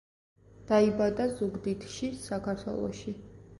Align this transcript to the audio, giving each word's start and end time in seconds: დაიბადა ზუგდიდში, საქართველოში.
დაიბადა 0.71 1.27
ზუგდიდში, 1.35 2.11
საქართველოში. 2.25 3.17